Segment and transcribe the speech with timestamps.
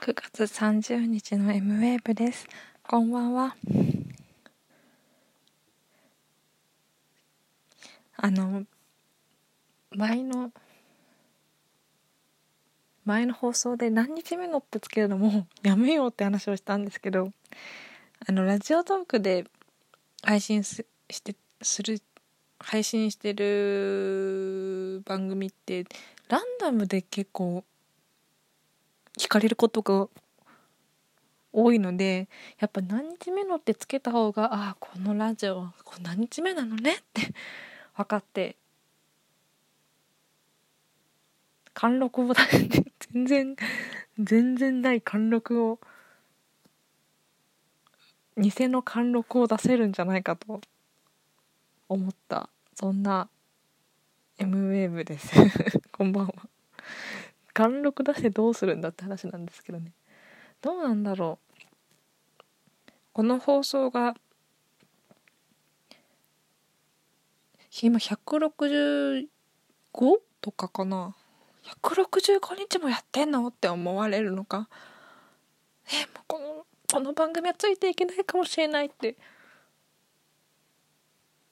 [0.00, 2.46] 9月30日の M ウェーブです。
[2.82, 3.54] こんばんは。
[8.16, 8.64] あの、
[9.90, 10.52] 前の、
[13.04, 17.30] 前の放送で何日目のってつけるのもやめようって話をしたんですけど、
[18.26, 19.44] あの、ラジオトークで
[20.22, 22.00] 配信すして、する、
[22.58, 25.84] 配信してる番組って
[26.30, 27.64] ランダムで結構
[29.20, 30.08] 聞かれることが
[31.52, 35.66] 多いのでやっぱ何日目のってつけた方がああこのラジオ
[36.02, 37.34] 何日目なのねって
[37.94, 38.56] 分かって
[41.74, 42.32] 貫禄を
[43.12, 43.56] 全然
[44.18, 45.78] 全然ない貫禄を
[48.38, 50.62] 偽の貫禄を出せるんじゃないかと
[51.90, 52.48] 思った。
[52.74, 53.28] そんな
[54.38, 55.30] M ウェーブです。
[55.92, 56.34] こんばんは。
[57.60, 59.92] 貫禄出してどうするんだって話なんですけどね。
[60.62, 61.62] どうなんだろう。
[63.12, 64.14] この放送が
[67.82, 69.26] 今165
[70.40, 71.14] とかかな。
[71.82, 74.70] 165日もやってんのって思われるのか。
[75.92, 79.18] えもうこのこの番組はついていけないかもしれないって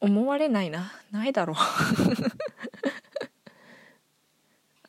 [0.00, 0.92] 思われないな。
[1.10, 1.56] ないだろう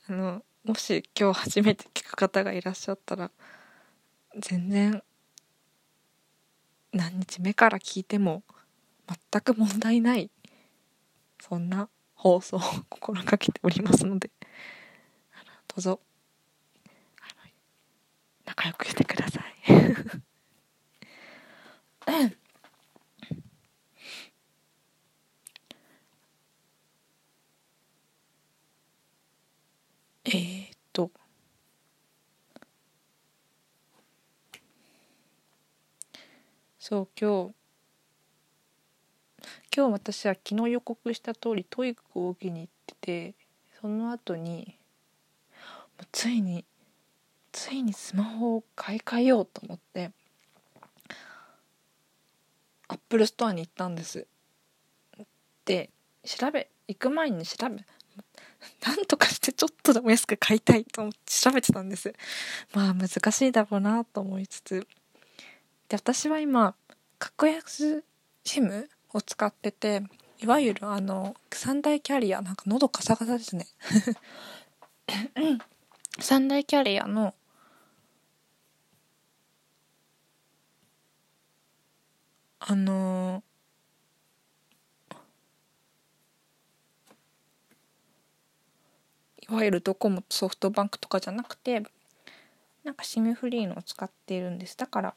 [0.09, 0.43] あの
[0.75, 3.31] もし今日初めて聞く方がいらっしゃったら
[4.37, 5.01] 全然
[6.91, 8.43] 何日目から聞いても
[9.31, 10.29] 全く問題ない
[11.39, 12.59] そんな放送を
[12.89, 14.29] 心がけておりますので
[15.69, 16.01] どうぞ。
[18.45, 19.43] 仲良くしてください
[30.27, 31.11] えー、っと
[36.87, 37.55] そう今日
[39.75, 43.33] 今日私は昨日予告した通りトイックを受けに行ってて
[43.81, 44.77] その後に
[46.11, 46.63] ついに
[47.51, 50.11] ついにスマホを買い替えようと思って
[52.87, 54.27] アップルストアに行ったんです
[55.65, 55.89] で
[56.23, 57.77] 調べ行く前に調べ
[58.85, 62.13] なんとかしてちょっとでも安く買いたいと思って調べてたんです。
[62.73, 64.87] まあ難しいだろうなと思いつつ。
[65.89, 66.75] で、私は今、
[67.19, 68.03] 格安
[68.43, 70.03] SIM を使ってて、
[70.39, 73.67] いわゆるあの、三大キャリア、なんか喉カサカサですね。
[76.19, 77.35] 三大キャリアの
[82.67, 83.43] あの
[89.47, 91.83] いわゆるドコモソフトバンクとかじゃなくて
[92.83, 95.15] なんか SIM フリーのを使っているんですだから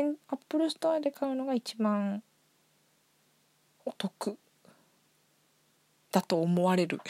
[0.00, 2.22] アップルストアで買うのが一番
[3.84, 4.38] お得
[6.10, 7.00] だと思われる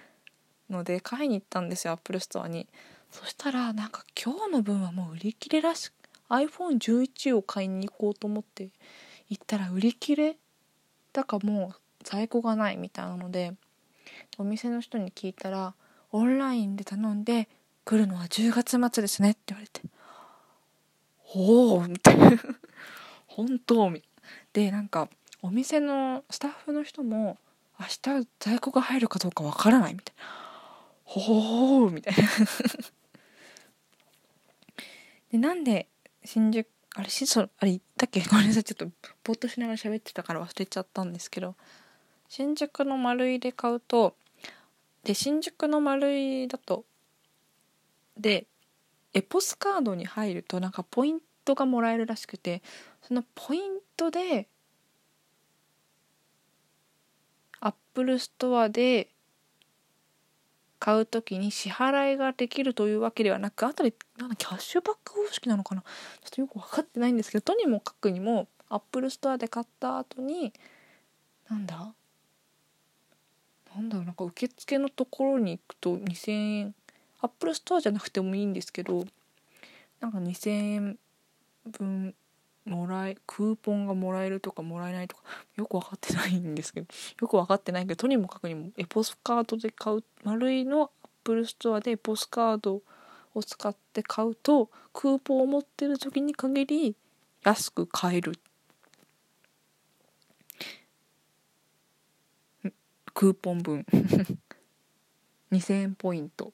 [0.70, 2.68] ので買いに行ったんですよアップルストアに。
[3.10, 5.92] そしたらなんか今日の分はもう売り切れらしく
[6.30, 8.70] iPhone11 を買いに行こうと思って
[9.28, 10.36] 行ったら売り切れ
[11.12, 13.54] だかもう在庫がないみたいなので
[14.36, 15.74] お店の人に聞いたら
[16.10, 17.48] オンラインで頼んで
[17.84, 19.82] 来るのは10月末ですねって言われて。
[21.34, 22.30] おおみたいな。
[23.26, 24.02] 本当み
[24.52, 25.08] でなんか
[25.42, 27.36] お店のスタッフの人も
[27.78, 27.86] 明
[28.22, 30.24] 日在庫が入るかどうかわからないみたいな。
[31.04, 32.22] ほうみたいな。
[35.32, 35.88] でなんで
[36.24, 38.20] 新宿あれしそあれ言ったっけ？
[38.30, 38.88] ごめんなさいちょっと
[39.24, 41.56] ぼっとしながら喋ってたから忘れちゃったんですけど。
[42.26, 44.16] 新宿の丸いで買うと
[45.04, 46.84] で新宿の丸いだと
[48.16, 48.46] で
[49.14, 52.62] エポスカードに入るとなんかポイントがもらえるらしくて
[53.02, 54.48] そのポイントで
[57.60, 59.08] アップルストアで
[60.80, 65.80] 買う時に支払いができるというわけではなくあとでなんだキャッシュバック方式なのかな？
[65.80, 65.88] ちょ
[66.26, 70.52] っとよく分かってないんですけどとにもかくにもアップルストアで買った後に
[71.48, 71.94] なんだ？
[73.74, 76.74] なんだろうなんか受付のところに行くと2,000円
[77.24, 79.06] アップルストアじゃなくてもいいんですけど
[80.00, 80.98] なんか2,000円
[81.70, 82.14] 分
[82.66, 85.22] もらえクーポンがもらえるとかもらえないとか
[85.56, 86.86] よく分かってないんですけど
[87.22, 90.88] よく分かってないけどとにもかくにもエポスカードで買うマルイのアッ
[91.24, 92.82] プルストアでエポスカード
[93.34, 96.96] を使って買うとクーポンを持ってる時に限り
[97.42, 98.38] 安く買える。
[103.12, 103.86] クーポン分。
[105.52, 106.52] 2000円ポイント。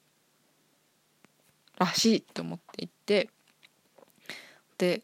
[1.81, 3.29] らしいと思って行って
[4.77, 5.01] で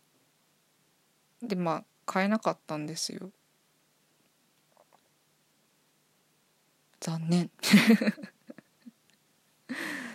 [1.41, 3.31] でまあ買えなかったんですよ。
[6.99, 7.49] 残念。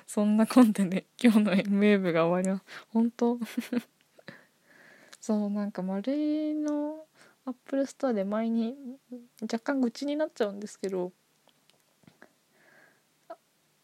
[0.06, 2.64] そんなコンテで今日の MA 部が終わります。
[2.88, 3.38] 本当？
[5.20, 7.06] そうなんか丸いの
[7.44, 8.76] アップルストアで前に
[9.40, 11.12] 若干愚痴になっちゃうんですけど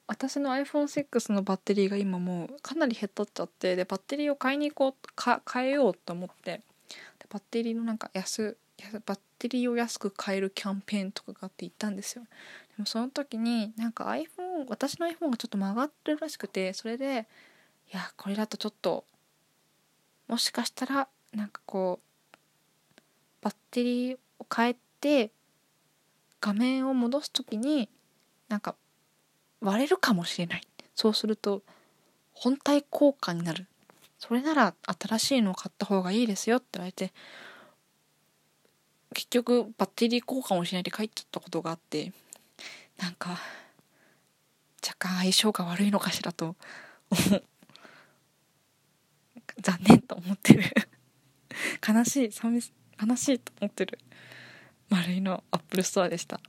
[0.08, 6.62] 私の iPhone6 のバッテリーが今もうかなり減っとっちゃってでバッテリーを買いに行こうか変えようと思って
[7.18, 8.56] でバッテリーのなんか安
[9.04, 12.22] バッテリーを安く買えるキャンペーンとかがあって行ったんですよ。
[12.22, 12.28] で
[12.78, 17.26] もその時になんか iPhone 私の iPhone がちょっと曲がってるらしくてそれで
[17.92, 19.04] いやこれだとちょっと
[20.26, 22.28] もしかしたらなんかこう
[23.42, 25.32] バッテリーを変えて
[26.40, 27.88] 画面を戻す時に
[28.48, 28.74] なんか
[29.60, 30.62] 割れるかもしれない。
[30.94, 31.62] そうすると
[32.32, 33.66] 本体効果になる。
[34.18, 37.12] それなら新しいのを買った方がいいですよって言われて
[39.14, 42.12] 結局バッテリー効果もしないで帰っちゃったことがあって
[42.98, 43.38] なんか
[44.84, 46.56] 若干相性が悪いのかしらと
[49.60, 50.62] 残念と思ってる。
[51.86, 52.72] 悲しい寂し
[53.04, 53.98] 悲しいと思ってる。
[54.88, 56.40] マルイのアップルストアでした。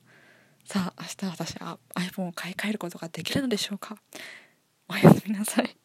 [0.71, 3.98] さあ明日私は iPhone を買い替えることができるのでしょうか。
[4.88, 5.75] おやすみなさい。